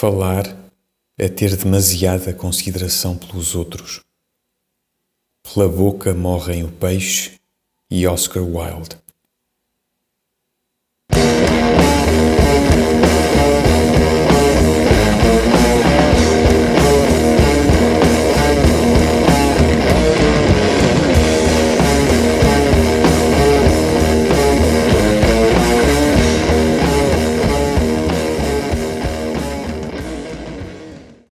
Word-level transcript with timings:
Falar 0.00 0.56
é 1.18 1.28
ter 1.28 1.54
demasiada 1.58 2.32
consideração 2.32 3.18
pelos 3.18 3.54
outros. 3.54 4.00
Pela 5.42 5.68
boca 5.68 6.14
morrem 6.14 6.64
o 6.64 6.72
peixe 6.72 7.38
e 7.90 8.06
Oscar 8.06 8.42
Wilde. 8.42 8.96